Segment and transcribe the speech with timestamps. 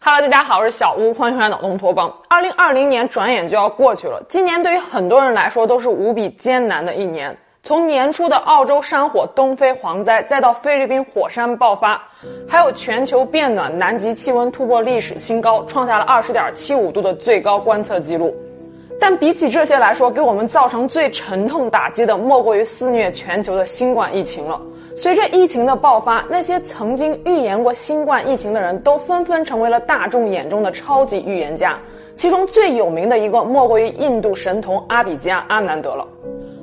[0.00, 2.10] Hello，大家好，我是小屋，欢迎回来脑洞托邦。
[2.28, 7.36] 二零二零年转眼就要过去了，今年对于很多人来说都是无比艰难的一年。
[7.64, 12.00] 从年初的澳洲山火东非蝗灾，再到菲律宾火山爆发，
[12.48, 18.32] 还有全球变暖，南极气温突破历史新高，创下了二十点七五度的最高观测记录。
[19.00, 24.60] 但比起这些来说，给我们造成最沉痛打击的，莫过于肆虐全球的新冠疫情了。
[25.00, 31.78] 随着疫情的爆发，那些曾经预言过新冠疫情的人都纷纷成为了大众眼中的超级预言家。
[32.16, 36.04] 其中最有名的一个，莫过于印度神童阿比加·阿南德了。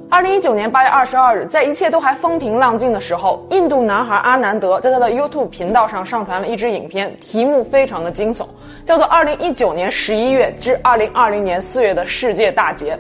[0.10, 8.46] 二零一九年八月二十二日，在一切都还风平浪静的时候，印度男孩阿南德在他的 YouTube 频道上上传了一支影片，题目非常的惊悚，
[8.84, 12.96] 叫做《二零一九年十一月至二零二零年四月的世界大劫》。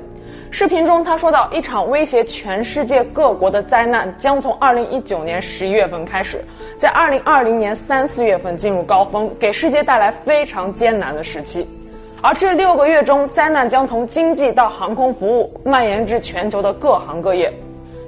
[0.57, 6.41] 视频中，他说到，一场威胁全世界各国的灾难将从二零一九年十一月份开始，
[6.79, 11.67] 在二零二零年三四月份进入高峰，给世界带来非常艰难的时期。
[12.21, 17.53] 而这六个月中，灾难将从经济到航空服务蔓延至全球的各行各业。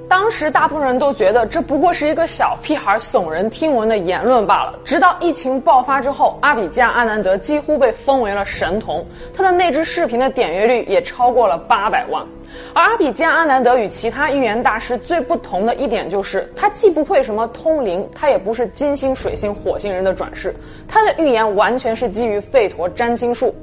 [0.08, 4.78] 当时，大部分人都觉得这不过是一个小屁孩耸人听闻的言论罢了。
[4.82, 9.04] 直到疫情爆发之后，阿比加·阿南德几乎被封为了神童，
[9.36, 12.24] 他的那支视频的点阅率也超过了八百万。
[12.72, 20.54] 而阿比加·阿南德与其他预言大师最不同的一点就是，他既不会什么通灵，他也不是金星、水星、火星人的转世，
[20.88, 23.54] 他的预言完全是基于吠陀占星术，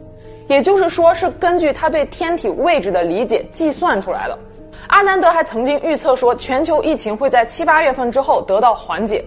[0.48, 4.38] 也就是说，是根据他对天体位置的理解计算出来的。
[4.88, 9.24] 阿南德还曾经预测说，全球疫情会在七八月份之后得到缓解，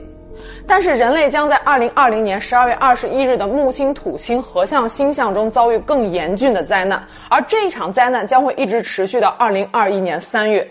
[0.66, 10.66] 但是人类将在二零二零年十二月二十一日的木星土星合相星象中遭遇更严峻的灾难，而这一场灾难将会一直持续到二零二一年三月。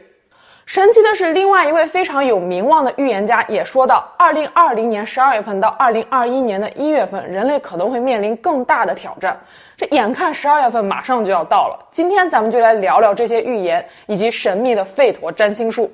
[0.68, 9.40] 神奇的是，另外一位非常有名望的预言家也说到，二零二零年十二月份到二零二一年的一月份，人类可能会面临更大的挑战。
[9.78, 15.90] 这眼看十二月份马上就要到了，今天咱们就来聊聊这些预言以及神秘的费陀占星术。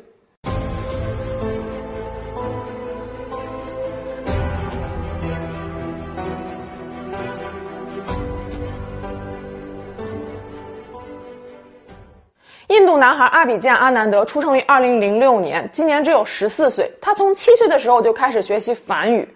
[12.73, 16.91] 印度男孩阿比加·阿南德出生于二零零六年，今年只有十四岁。
[16.99, 19.29] 他从七岁的时候就开始学习梵语，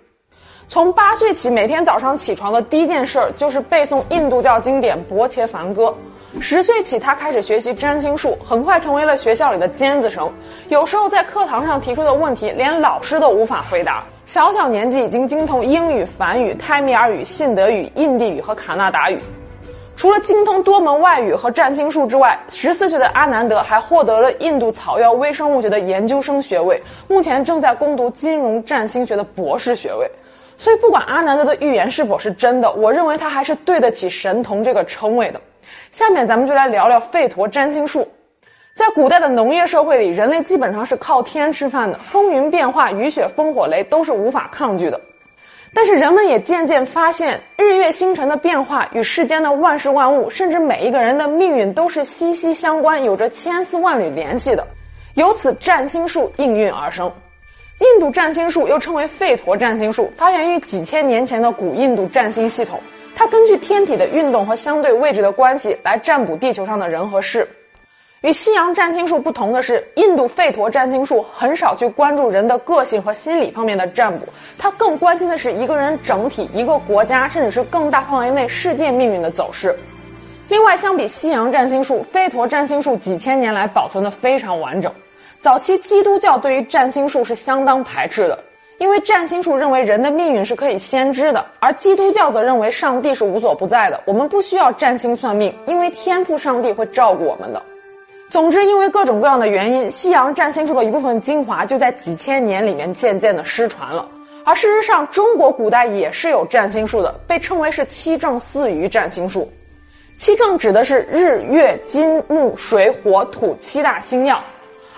[0.68, 5.96] 从八岁起，每天早上起床的第一件事儿就是背诵印度教经典《薄伽梵歌》。
[6.42, 10.28] 十岁起，他开始学习占星术，很快成为了学校里的尖子生。
[10.70, 14.04] 有时候在课堂上提出的问题，连老师都无法回答。
[14.26, 19.20] 小小年纪已经精通英语、梵语、泰米尔语、信德语、印地语和卡纳达语。
[19.98, 30.08] 除了精通多门外语和占星术之外，十四岁的阿南德还获得了印度草药微生物学的研究生学位，目前正在攻读金融占星学的博士学位。
[30.60, 35.42] 所以，不管阿南德的预言是否是真的，我认为他还是对得起神童这个称谓的。
[35.90, 38.08] 下面咱们就来聊聊吠陀占星术。
[38.76, 45.02] 在古代的农业社会里，人类基本上是靠天吃饭的，风云变化、雨雪风火雷都是无法抗拒的。
[45.78, 54.68] 但是人们也渐渐发现，日月星辰的变化与世间的万事万物，甚至每一个人的命运都是息息相关，有着千丝万缕联系的。
[55.14, 57.06] 由此，占星术应运而生。
[57.80, 62.80] 印度占星术又称为吠陀占星术，发源于几千年前的古印度占星系统。
[63.16, 67.48] 它根据天体的运动和相对位置的关系来占卜地球上的人和事。
[68.22, 74.26] 与西洋占星术不同的是，印度吠陀占星术很少去关注人的个性和心理方面的占卜，
[74.58, 79.78] 它更关心的是一个人整体、一个国家，甚至是更大范围内世界命运的走势。
[80.50, 84.92] 另外，相比西洋占星术，吠陀占星术几千年来保存的非常完整。
[85.40, 88.44] 早期基督教对于占星术是相当排斥的，
[88.80, 97.62] 因为占星术认为人的命运是可以先知的，而基督教则认为上帝是无所不在的，我们不需要占星算命，因为天赋上帝会照顾我们的。
[98.30, 104.06] 总之，因为各种各样的原因，西洋占星术的一部分精华就在几千年里面渐渐的失传了。
[104.44, 109.50] 而事实上，中国古代也是有占星术的，被称为是七正四余占星术。
[110.18, 114.44] 七正指的是日、月、金、木、水、火、土七大星耀，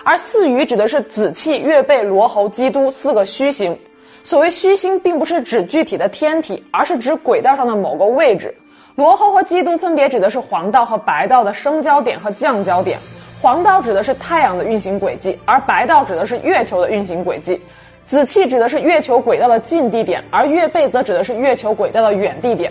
[0.02, 3.78] 而四余指的是子气、月背、罗喉、基督四个虚星。
[4.24, 8.52] 所谓虚星，并不是指具体的天体，而是指轨道上的某个位置。
[8.96, 12.98] 罗喉和基督分别指的是黄道和白道的升交点和降交点。
[13.40, 17.58] 黄道指的是太阳的运行轨迹，而白道指的是月球的运行轨迹。
[18.04, 22.70] 紫气指的是月球轨道的近地点，而月背则指的是月球轨道的远地点。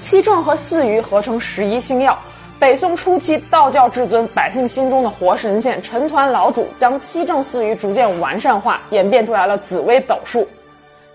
[0.00, 2.18] 七正和四余合成十一星耀。
[2.58, 10.48] 北宋初期，道教至尊、百姓心中的活神仙陈抟老祖将七正四余逐渐完善化，演变出来了紫微斗数。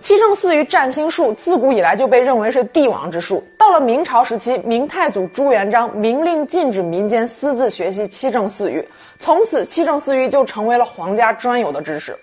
[0.03, 3.41] 七正四余占星术自古以来就被认为是帝王之术。
[3.57, 8.85] 到了明朝时期，明太祖朱元璋明令禁止民间私自学习七正四余，
[9.17, 12.13] 从此七正四余就成为了皇家专有的知识。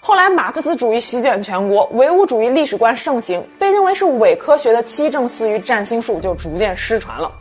[0.00, 7.32] 后来，马克思主义席卷全国，唯物主义历史观盛行，被认为是伪科学的七正四余占星术就逐渐失传了。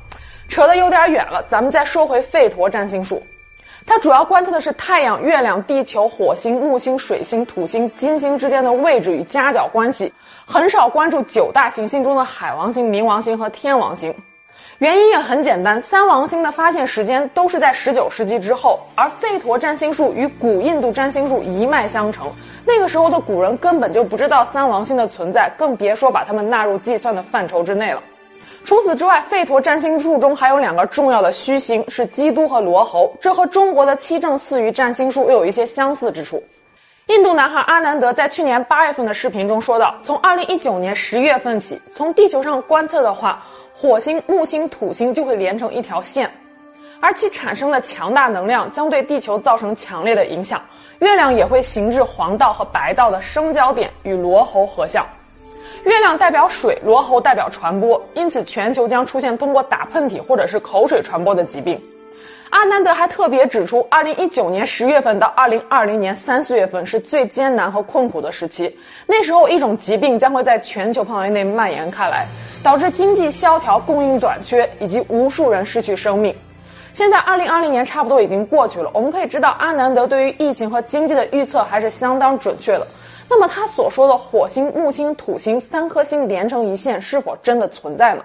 [0.48, 3.22] 扯得有点远了，咱们再说回吠陀占星术。
[3.86, 10.12] 它主要观测的是太阳、月亮、地球、火星、木星、水星、土星、金星之间的位置与夹角关系，
[10.46, 14.14] 很少关注九大行星中的海王星、冥王星和天王星。
[14.80, 22.32] 原因也很简单，三王星的发现时间都是在十九世纪之后，而吠陀占星术与古印度占星术一脉相承。
[22.66, 28.02] 那个时候的古人根本就不知道三王星的存在，更别说把它们纳入计算的范畴之内了。
[28.66, 36.42] 除此之外，吠陀占星术中还有两个重要的虚星，是基督和罗喉，这和中国的七正四余占星术又有一些相似之处。
[37.08, 43.44] 印度男孩阿南德在去年八月份的视频中说道：“从二零一九年十月份起，从地球上观测的话，
[43.74, 46.32] 火星、木星、土星就会连成一条线，
[47.02, 50.62] 而其产生的强大能量将对地球造成强烈的影响。
[51.00, 55.06] 月亮也会行至黄道和白道的生交点，与罗喉合相。”
[55.86, 61.80] 月亮代表水，罗喉代表传播，因此全球将出现通过打喷嚏或者是口水传播的疾病。
[62.52, 68.74] 阿南德还特别指出，二零一九年十月份到二零二零年三四月份是最艰难和困苦的时期，
[69.06, 72.28] 那时候一种疾病将会在全球范围内蔓延开来，
[72.64, 76.34] 导致经济萧条、供应短缺以及无数人失去生命。
[76.94, 82.88] 现在二零二零年差不多已经过去了，我们可以知道阿南德对于疫情和经济的预测还是相当准确的。
[83.30, 88.24] 那么他所说的火星、木星、土星三颗星连成一线，是否真的存在呢？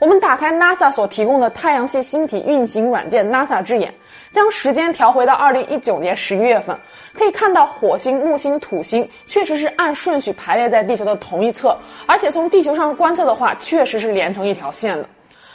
[0.00, 3.94] 我们打开 NASA 所提供的太阳系星体运行软件 NASA 之眼，
[4.32, 6.76] 将时间调回到二零一九年十一月份，
[7.14, 15.08] 可以看到火星、木星、土星确实是按顺序排列在地球的同一侧，而且从地球上观测的话，确实是连成一条线的。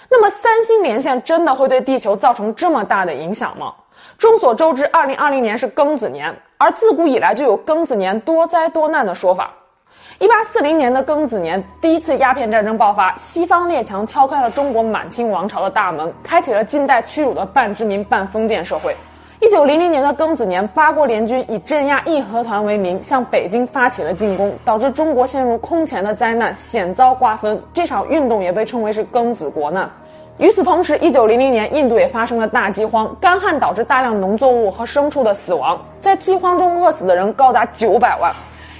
[0.10, 3.74] 那么三星连线真的会对地球造成这么大的影响吗？
[4.18, 9.52] 众所周知，二零二零年是庚子年，而自古以来就有庚子年多灾多难的说法。
[10.20, 18.96] 一八四零年的庚子年，第一次鸦片战争爆发，西方列强敲开了中国满清王朝的大门，开启了近代屈辱的半殖民半封建社会。
[19.40, 27.62] 一九零零年的庚子年，八国联军以镇压义和团为名，向北京发起了进攻，导致中国陷入空前的灾难，险遭瓜分。
[27.72, 29.88] 这场运动也被称为是庚子国难。
[30.38, 38.32] 与此同时，一九零零年，印度也发生了大饥荒，干旱导致大量农作物和牲畜的死亡，在饥荒中饿死的人高达九百万。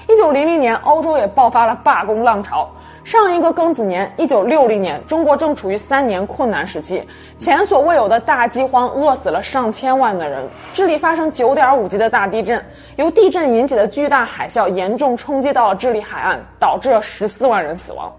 [0.08, 2.70] 一九零零年，欧洲也爆发了罢工浪潮。
[3.04, 7.04] 上一个庚子年，一九六零年，中国正处于三年困难时期，
[7.40, 10.48] 前所未有的大饥荒饿死了上千万的人。
[10.74, 12.64] 智利发生九点五级的大地震，
[12.98, 18.14] 由地震引起的巨大海啸严重冲击到了智利海岸，导致了十四万人死亡。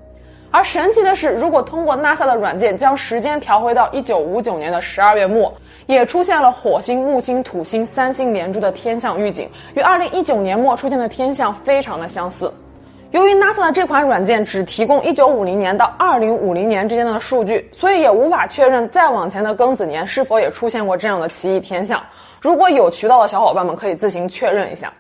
[0.50, 5.54] 而神奇的是，如果通过 NASA 的软件将时间调回到1959年的12月末，
[5.86, 12.52] 也出现了火星、木星、土星三星连珠的天象预警，与2019年末出现的天象非常的相似。
[13.10, 22.02] 由于 NASA 的这款软件只提供1950年到2050年之间的数据，所以也无法确认再往前的庚子年是否也出现过这样的奇异天象。
[22.40, 24.92] 如果有渠道的小伙伴们可以自行确认一下。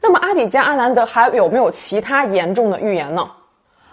[0.00, 3.26] 那么阿比加阿南德还有没有其他严重的预言呢？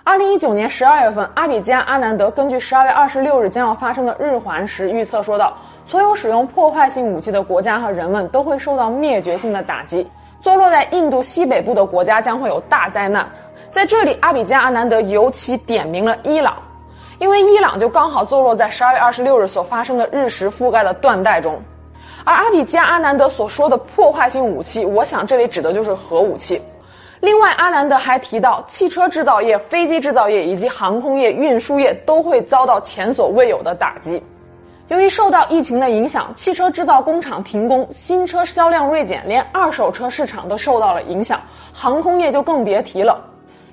[0.06, 10.06] 二零一九年十二月份，阿比加阿南德根据十二月二十六日将要发生的日环食预测说道：所有使用破坏性武器的国家和人们都会受到灭绝性的打击，
[10.42, 13.26] 坐落在印度西北部的国家将会有大灾难。
[13.72, 16.58] 在这里，阿比加阿南德尤其点名了伊朗，
[17.18, 21.58] 因为伊朗就刚好坐落在十二月二十六日所发生的日食覆盖的断带中。
[22.26, 26.62] 而阿比加阿南德所说的破坏性武器，我想这里指的就是核武器。
[27.24, 34.22] 另外，阿南德还提到，汽车制造业、飞机制造业以及航空业、运输业都会遭到前所未有的打击。
[34.90, 41.40] 由于受到疫情的影响，汽车制造工厂停工，新车销量锐减，连二手车市场都受到了影响，
[41.72, 43.24] 航空业就更别提了。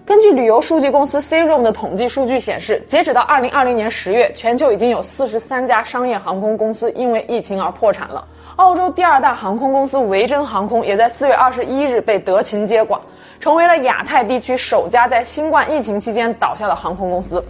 [0.06, 8.24] 根据旅游数据公司 c r o m 的统计数据显示，截止到二零二零年十月，全球已经有四十三家商业航空公司因为疫情而破产了。
[8.56, 13.00] 澳洲第二大航空公司维珍航空也在四月二十一日被德勤接管。
[13.38, 17.42] 成为了亚太地区首家在新冠疫情期间倒下的航空公司。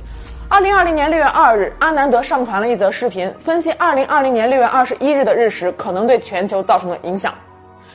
[0.49, 7.35] 二零二零年六月二日，阿南德上传了一则视频，分析二零二零年六月二十一日的日食可能对全球造成的影响。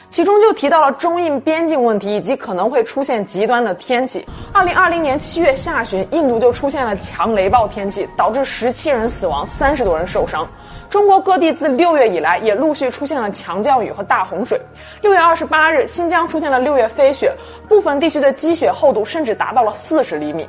[0.10, 4.26] 其中就提到了中印边境问题以及可能会出现极端的天气。
[4.54, 10.48] 二零二零年七月下旬，印度就出现了强雷暴天气，导致十七人死亡，三十多人受伤。
[10.90, 14.58] 中国各地自六月以来也陆续出现了强降雨和大洪水。
[15.02, 17.34] 六月二十八日，新疆出现了六月飞雪，
[17.68, 20.48] 部分地区的积雪厚度甚至达到了四十厘米。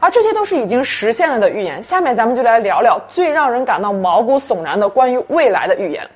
[0.00, 1.82] 而这些都是已经实现了的预言。
[1.82, 6.08] 下面咱们就来聊聊最让人感到毛骨悚然的关于未来的预言。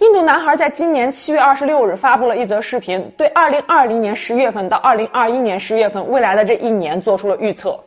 [0.00, 7.78] 印度男孩在今年七月二十六日发布了一则视频，对二零二零年十月份到二零二一年十月份未来的这一年做出了预测。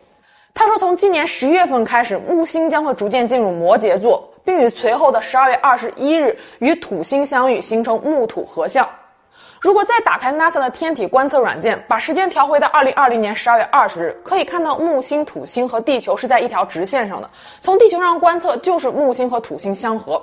[0.53, 8.87] 他说，从今年十月份开始，木星将会逐渐进入摩羯座，并与随后的十二月二十一日与土星相遇，形成木土合相。
[9.59, 17.27] 如果再打开 NASA 的天体观测软件，把时间调回到二零二零年十二月二十日，可以看到木星、土星和地球是在一条直线上的。
[17.59, 20.21] 从地球上观测，就是木星和土星相合。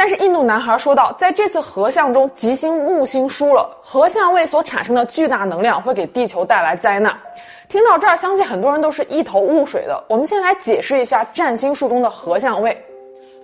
[0.00, 7.14] 但是印度男孩说到，在这次合相中，吉星木星输了，合相位所产生的巨大能量会给地球带来灾难。
[7.68, 10.02] 听到这儿，相信很多人都是一头雾水的。
[10.08, 12.74] 我们先来解释一下占星术中的合相位。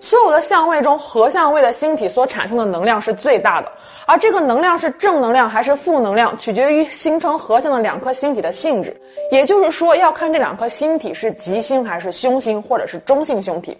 [0.01, 3.71] 所有的相位中，合相位的星体所产生的能量是最大的，
[4.07, 8.99] 而这个能量是正能量还是负能量，取决于形成合相的两颗星体的性质。
[9.31, 13.77] 也就是说，要看这两颗星体是吉星还是凶星，或者是中性凶体。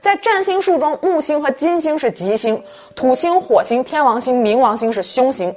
[0.00, 2.60] 在占星术中，木星和金星是吉星，
[2.94, 5.54] 土星、火星、天王星、冥王星是凶星。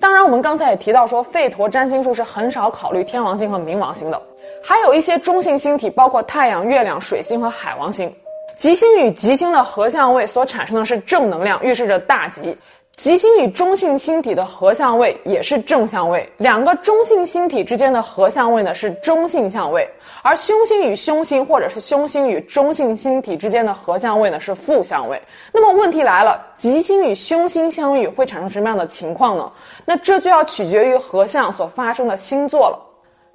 [0.00, 4.20] 当然，我们刚才也提到说，吠陀占星术是很少考虑天王星和冥王星的，
[4.62, 8.12] 还有一些中性星体，包括太阳、月亮、水星和海王星。
[8.56, 12.56] 吉星与吉星的合相位所产生的是正能量，预示着大吉。
[12.96, 19.88] 吉星与中性星体的合相位也是正相位，两个中性星体之间的合相位呢是中性相位，
[20.24, 25.20] 而凶星与凶星或者是凶星与中性星体之间的合相位呢是负相位。
[25.52, 29.52] 那么问题来了，吉星与凶星相遇会产生什么样的情况呢？
[29.84, 32.80] 那这就要取决于合相所发生的星座了。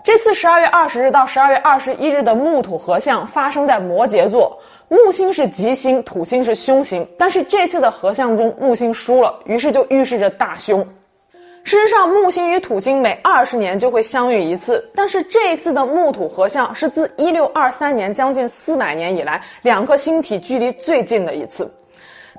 [0.04, 4.60] 这次十二月二十日到十二月二十一日的木土合相发生在摩羯座。
[4.88, 10.84] 木星是吉星，土星是凶星，但是这次的合相中木星输了，于是就预示着大凶。
[11.64, 21.72] 事实上，木星与土星每二十年就会相遇一次，但是这一次的木土合相是自一六二三年将近四百年以来两颗星体距离最近的一次。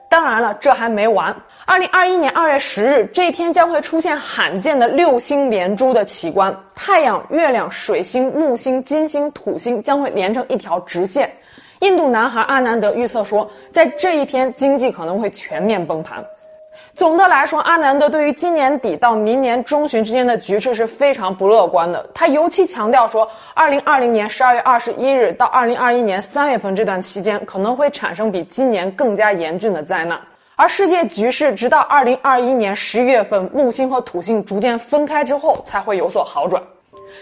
[0.08, 1.34] 当然了，这还没完。
[1.64, 11.30] 二零二一年二月十日这一天将会出现罕见的六星连珠的奇观，太阳、月亮、水星、木星、金星、土星将会连成一条直线。
[11.78, 16.24] 印度男孩阿南德预测说，在这一天，经济可能会全面崩盘。
[16.94, 22.08] 总的来说，阿南德对于今年底到明年中旬之间的局势是非常不乐观的。
[22.12, 30.20] 他尤其强调说，二零二零年十二月二十一日到二零二一年三月份这段期间，可能会产生比今年更加严峻的灾难。
[30.56, 36.62] 而世界局势直到二零二一年十一月份，木星和土星逐渐分开之后，才会有所好转。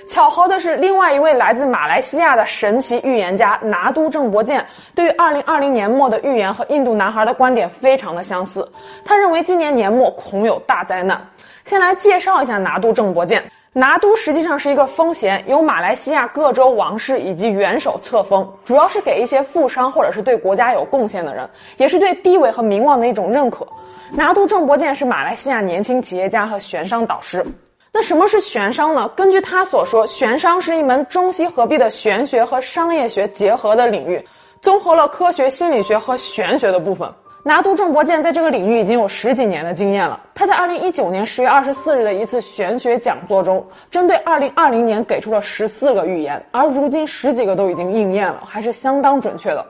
[0.06, 4.64] 巧合的是，另外一位来自马来西亚的神奇预言家拿督郑伯健，
[4.94, 8.66] 对于2020年末的预言和印度男孩的观点非常的相似。
[9.04, 11.20] 他认为今年年末恐有大灾难。
[11.64, 13.44] 先来介绍一下拿督郑伯健。
[13.74, 23.68] 拿督实际上是一个封衔，由马来西亚各州王室以及元首册封，主要是给一些富商或者是对国家有贡献的人，也是对地位和名望的一种认可。
[24.10, 27.44] 拿督郑伯健是马来西亚年轻企业家和悬商导师。
[27.92, 29.08] 那什么是玄商呢？
[29.16, 34.24] 根据他所说，玄商是一门中西合璧的玄学和商业学结合的领域，
[34.60, 37.10] 综合了科学、心理学和玄学的部分。
[37.44, 40.20] 拿督郑伯健在这个领域已经有十几年的经验了。
[40.34, 49.64] 他在二零一九年十月二十四日的一次玄学讲座中，针对二零二零年给出了十四个预言，而如今十几个都已经应验了，还是相当准确的。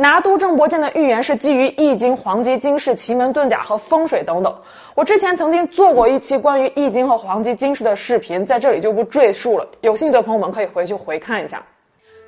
[0.00, 4.56] 拿督郑伯健的预言是基于《易经》《黄极经世》《奇门遁甲》和风水等等。
[4.94, 9.68] 我之前曾经做过一期关于《易经》和《黄极经世》的视频，在这里就不赘述了。
[9.82, 11.62] 有兴趣的朋友们可以回去回看一下。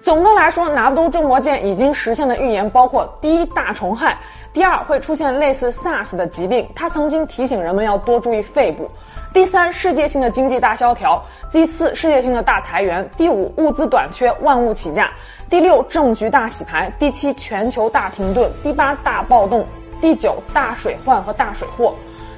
[0.02, 4.16] 总的来说，拿督郑伯健已经实现的预言包括：第一，大虫害；
[4.52, 6.68] 第二，会出现类似 SARS 的疾病。
[6.75, 8.90] 他曾经提醒人们要多注意肺部。
[9.32, 15.04] 第三，世界性的经济大萧条；第四，世界性的大裁员；第五，物资短缺，万物起价；
[15.49, 19.62] 第六，政局大洗牌；第七，全球大停顿；第八，大暴动；
[20.00, 21.92] 第九，大水患和大水祸；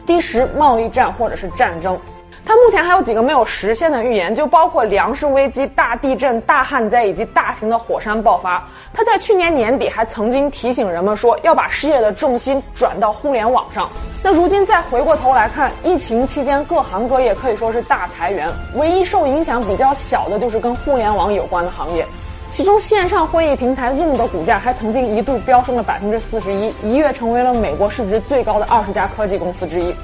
[0.05, 1.99] 第十，贸易战或者是战争。
[2.47, 8.63] 他目前还有几个没有实现的预言，就包括粮食危机、大地震、大旱灾以及大型的火山爆发。
[8.93, 13.89] 他在去年年底还曾经提醒人们说要把事业的重心转到互联网上。
[14.23, 22.07] 那如今再回过头来看，疫情期间各行各业可以说是大裁员，唯一受影响比较小的就是跟互联网有关的行业。
[22.51, 29.95] 其中线上会议平台 Zoom 的股价还曾经一度飙升了百分之四十一，一跃成为了美国市值最高的二十家科技公司之一。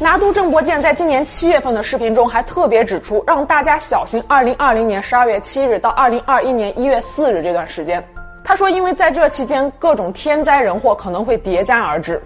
[0.00, 8.04] 拿督郑伯健在今年七月份的视频中还特别指出，让大家小心二零二零年十二月七日到二零二一年一月四日这段时间。
[8.42, 12.20] 他说，因为在这期间各种天灾人祸可能会叠加而至。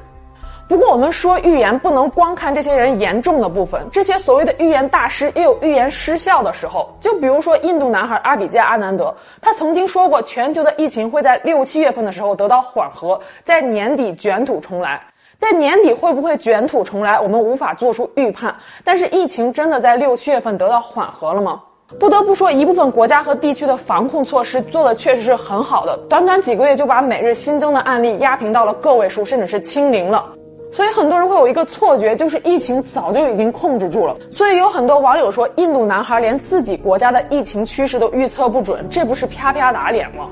[0.67, 6.89] 不过，我们说预言不能光看这些人严重的部分，这些所谓的预言大师也有预言失效的时候。
[7.01, 14.99] 就比如说印度男孩阿比加阿南德，他曾经说过全球的疫情会在六七月份的时候得到缓和，在年底卷土重来。
[15.41, 18.55] 在年底会不会卷土重来，我们无法做出预判。
[18.83, 21.63] 但是疫情真的在六七月份得到缓和了吗？
[21.99, 30.29] 不得不说，一部分国家和地区的防控措施做的确实是很好的，短短几个月就把每日新增的案例压平到了个位数，甚至是清零了。
[30.71, 34.15] 所以很多人会有一个错觉，就是疫情早就已经控制住了。
[34.31, 40.29] 所以有很多网友说，印度男孩连自己国家的疫情趋势都预测不准，这不是啪啪打脸吗？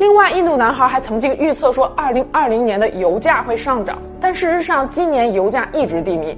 [0.00, 6.34] 另外，印度男孩还曾经预测说，二零二零年的油价会上涨，但事实上今年油价一直低迷，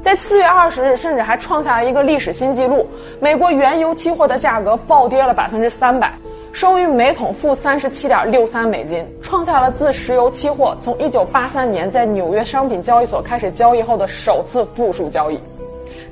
[0.00, 2.86] 在四月二十日甚至还创下了一个历史新纪录，
[3.18, 6.14] 美国原油期货的价格暴跌了百分之三百。
[6.52, 15.40] 收于每桶负三十七点六三美金，创下了自石油期货从一九八三年在纽约商品交易所开始交易后的首次负数交易。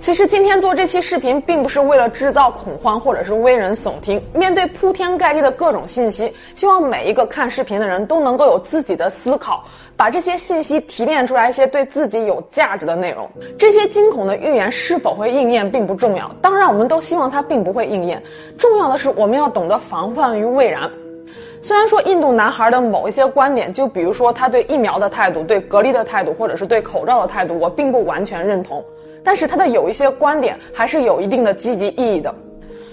[0.00, 4.22] 其实今天做这期视频，并不是为了制造恐慌或者是危人耸听。
[4.32, 9.64] 面对铺天盖地的各种信息，希望每一个看视频的人都能够有自己的思考，
[9.96, 13.28] 把这些信息提炼出来一些对自己有价值的内容。
[13.58, 18.22] 这些惊恐的预言是否会应验并不重要，当然我们都希望它并不会应验。
[18.56, 20.88] 重要的是我们要懂得防范于未然。
[21.60, 28.82] 虽然说印度男孩的某一些观点，就比如说他对疫苗的态度、对隔离的态度，或者是对口罩的态度，我并不完全认同。
[29.28, 32.34] 但是他的有一些观点还是有一定的积极意义的，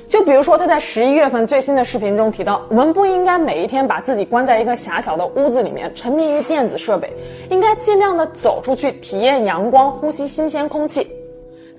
[0.06, 7.10] 就比如说他在十一月份最新的视频中提到，我们不应该每一天把自己关在一个狭小的屋子里面，沉迷于电子设备，
[7.50, 11.08] 应该尽量的走出去，体验阳光，呼吸新鲜空气。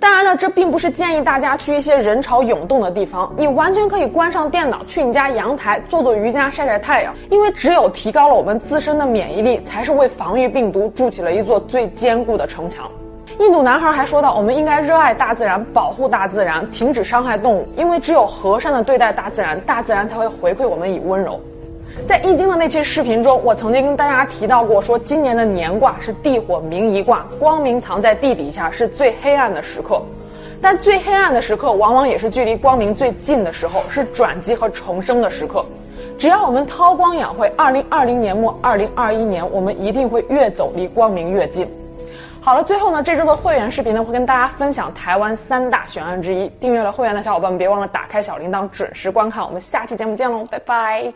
[0.01, 12.91] 当然了，这并不是建议大家去一些人潮涌动的地方，你完全可以关上电脑，去你家阳台做做瑜伽，晒晒太阳，因为只有提高了我们自身的免疫力，才是为防御病毒筑起了一座最坚固的城墙。
[13.39, 21.39] 印度男孩还说到，我们应该热爱大自然，保护大自然，停止伤害动物，因为只有和善的对待大自然，大自然才会回馈我们以温柔。
[22.09, 30.01] 在易经的那期视频中，我曾经跟大家提到过，说今年的年卦是地火明夷卦，光明藏在地底下，是最黑暗的时刻。
[30.63, 35.63] 但最黑暗的时刻，往往也是距离光明最近的时候，是转机和重生的时刻。
[36.17, 41.69] 只要我们韬光养晦，二零二零年末，二零二一年，我们一定会越走离光明越近。
[42.47, 46.49] 好了，最后呢，这周的会员视频呢，会跟大家分享台湾三大悬案之一。
[46.61, 49.45] 订阅了会员的小伙伴们，别忘了打开小铃铛，准时观看。
[49.45, 51.13] 我们下期节目见喽，拜拜。